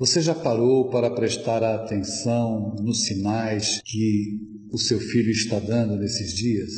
Você 0.00 0.22
já 0.22 0.34
parou 0.34 0.88
para 0.88 1.10
prestar 1.10 1.62
atenção 1.62 2.74
nos 2.80 3.04
sinais 3.04 3.82
que 3.84 4.38
o 4.72 4.78
seu 4.78 4.98
filho 4.98 5.30
está 5.30 5.58
dando 5.58 5.94
nesses 5.94 6.32
dias? 6.32 6.70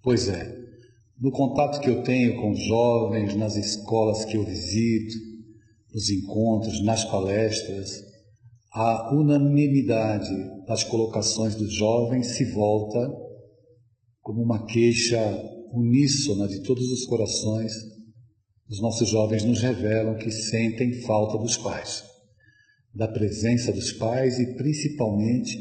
Pois 0.00 0.28
é, 0.28 0.56
no 1.20 1.32
contato 1.32 1.80
que 1.80 1.90
eu 1.90 2.04
tenho 2.04 2.40
com 2.40 2.54
jovens, 2.54 3.34
nas 3.34 3.56
escolas 3.56 4.24
que 4.24 4.36
eu 4.36 4.44
visito, 4.44 5.16
nos 5.92 6.08
encontros, 6.08 6.84
nas 6.84 7.04
palestras, 7.04 7.90
a 8.72 9.12
unanimidade 9.12 10.30
das 10.68 10.84
colocações 10.84 11.56
dos 11.56 11.74
jovens 11.74 12.36
se 12.36 12.44
volta 12.52 13.12
como 14.20 14.40
uma 14.40 14.64
queixa 14.66 15.18
uníssona 15.72 16.46
de 16.46 16.62
todos 16.62 16.88
os 16.92 17.06
corações. 17.06 17.72
Os 18.70 18.80
nossos 18.80 19.08
jovens 19.08 19.42
nos 19.42 19.60
revelam 19.60 20.16
que 20.16 20.30
sentem 20.30 21.02
falta 21.02 21.38
dos 21.38 21.56
pais 21.56 22.14
da 22.96 23.06
presença 23.06 23.72
dos 23.72 23.92
pais 23.92 24.38
e 24.38 24.56
principalmente 24.56 25.56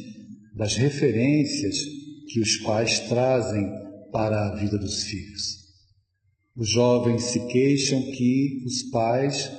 das 0.56 0.76
referências 0.76 1.78
que 2.30 2.40
os 2.40 2.58
pais 2.58 3.02
trazem 3.02 3.70
para 4.12 4.48
a 4.48 4.56
vida 4.56 4.78
dos 4.78 5.04
filhos. 5.04 5.66
Os 6.56 6.70
jovens 6.70 7.24
se 7.24 7.46
queixam 7.48 8.02
que 8.12 8.64
os 8.66 8.84
pais 8.90 9.52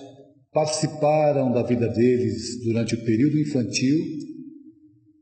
participaram 0.51 1.53
da 1.53 1.63
vida 1.63 1.87
deles 1.89 2.65
durante 2.65 2.95
o 2.95 3.05
período 3.05 3.39
infantil 3.39 3.99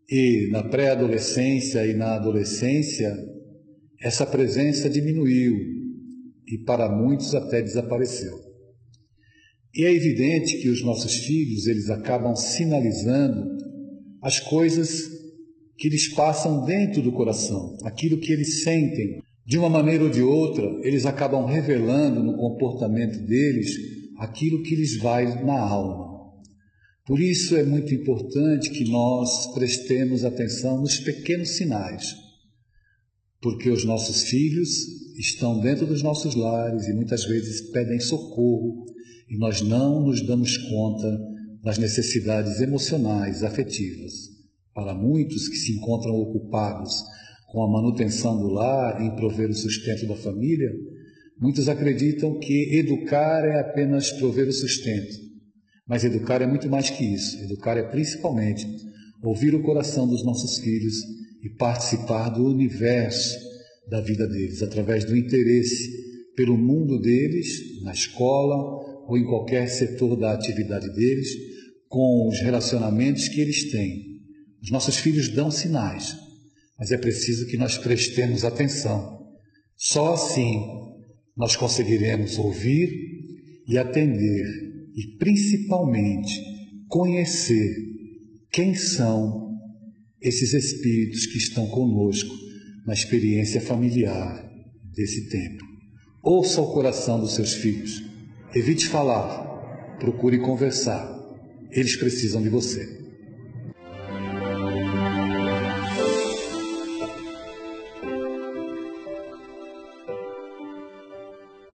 e 0.08 0.48
na 0.52 0.62
pré-adolescência 0.62 1.84
e 1.84 1.94
na 1.94 2.14
adolescência 2.14 3.12
essa 4.00 4.24
presença 4.24 4.88
diminuiu 4.88 5.56
e 6.46 6.58
para 6.58 6.88
muitos 6.88 7.34
até 7.34 7.60
desapareceu. 7.60 8.53
E 9.74 9.84
é 9.84 9.92
evidente 9.92 10.58
que 10.58 10.68
os 10.68 10.82
nossos 10.82 11.16
filhos, 11.16 11.66
eles 11.66 11.90
acabam 11.90 12.36
sinalizando 12.36 13.56
as 14.22 14.38
coisas 14.38 15.10
que 15.76 15.88
lhes 15.88 16.08
passam 16.14 16.64
dentro 16.64 17.02
do 17.02 17.12
coração, 17.12 17.76
aquilo 17.82 18.18
que 18.18 18.32
eles 18.32 18.62
sentem. 18.62 19.20
De 19.44 19.58
uma 19.58 19.68
maneira 19.68 20.04
ou 20.04 20.10
de 20.10 20.22
outra, 20.22 20.64
eles 20.82 21.04
acabam 21.04 21.44
revelando 21.44 22.22
no 22.22 22.36
comportamento 22.36 23.18
deles 23.26 23.70
aquilo 24.18 24.62
que 24.62 24.76
lhes 24.76 24.96
vai 24.98 25.44
na 25.44 25.58
alma. 25.58 26.14
Por 27.04 27.20
isso 27.20 27.54
é 27.56 27.64
muito 27.64 27.92
importante 27.92 28.70
que 28.70 28.88
nós 28.88 29.52
prestemos 29.52 30.24
atenção 30.24 30.80
nos 30.80 30.98
pequenos 30.98 31.50
sinais, 31.56 32.14
porque 33.42 33.68
os 33.68 33.84
nossos 33.84 34.22
filhos 34.22 34.70
estão 35.18 35.60
dentro 35.60 35.86
dos 35.86 36.02
nossos 36.02 36.34
lares 36.34 36.88
e 36.88 36.94
muitas 36.94 37.24
vezes 37.24 37.70
pedem 37.72 38.00
socorro, 38.00 38.86
e 39.34 39.36
nós 39.36 39.60
não 39.62 40.00
nos 40.00 40.24
damos 40.24 40.56
conta 40.56 41.20
das 41.60 41.76
necessidades 41.76 42.60
emocionais, 42.60 43.42
afetivas. 43.42 44.12
Para 44.72 44.94
muitos 44.94 45.48
que 45.48 45.56
se 45.56 45.72
encontram 45.72 46.14
ocupados 46.14 46.92
com 47.48 47.64
a 47.64 47.68
manutenção 47.68 48.38
do 48.38 48.46
lar, 48.46 49.02
em 49.02 49.16
prover 49.16 49.50
o 49.50 49.54
sustento 49.54 50.06
da 50.06 50.14
família, 50.14 50.70
muitos 51.40 51.68
acreditam 51.68 52.38
que 52.38 52.78
educar 52.78 53.44
é 53.44 53.58
apenas 53.58 54.12
prover 54.12 54.46
o 54.46 54.52
sustento. 54.52 55.16
Mas 55.84 56.04
educar 56.04 56.40
é 56.40 56.46
muito 56.46 56.68
mais 56.68 56.88
que 56.88 57.04
isso. 57.04 57.36
Educar 57.42 57.76
é 57.76 57.82
principalmente 57.82 58.64
ouvir 59.20 59.52
o 59.52 59.64
coração 59.64 60.06
dos 60.06 60.24
nossos 60.24 60.58
filhos 60.58 60.94
e 61.42 61.48
participar 61.58 62.28
do 62.28 62.46
universo 62.46 63.36
da 63.88 64.00
vida 64.00 64.28
deles 64.28 64.62
através 64.62 65.04
do 65.04 65.16
interesse 65.16 66.04
pelo 66.36 66.56
mundo 66.56 67.00
deles, 67.00 67.82
na 67.82 67.92
escola, 67.92 68.93
ou 69.06 69.18
em 69.18 69.24
qualquer 69.24 69.68
setor 69.68 70.16
da 70.16 70.32
atividade 70.32 70.88
deles, 70.94 71.28
com 71.88 72.28
os 72.28 72.40
relacionamentos 72.40 73.28
que 73.28 73.40
eles 73.40 73.70
têm. 73.70 74.20
Os 74.62 74.70
nossos 74.70 74.96
filhos 74.96 75.28
dão 75.28 75.50
sinais, 75.50 76.16
mas 76.78 76.90
é 76.90 76.96
preciso 76.96 77.46
que 77.46 77.56
nós 77.56 77.78
prestemos 77.78 78.44
atenção. 78.44 79.18
Só 79.76 80.14
assim 80.14 80.60
nós 81.36 81.56
conseguiremos 81.56 82.38
ouvir 82.38 82.90
e 83.68 83.76
atender 83.78 84.44
e 84.96 85.16
principalmente 85.18 86.32
conhecer 86.88 87.74
quem 88.50 88.74
são 88.74 89.52
esses 90.20 90.54
espíritos 90.54 91.26
que 91.26 91.38
estão 91.38 91.66
conosco 91.66 92.34
na 92.86 92.94
experiência 92.94 93.60
familiar 93.60 94.48
desse 94.94 95.28
tempo. 95.28 95.64
Ouça 96.22 96.60
o 96.60 96.72
coração 96.72 97.20
dos 97.20 97.34
seus 97.34 97.54
filhos 97.54 98.13
Evite 98.54 98.88
falar, 98.88 99.96
procure 99.98 100.38
conversar. 100.38 101.12
Eles 101.72 101.96
precisam 101.96 102.40
de 102.40 102.48
você. 102.48 103.03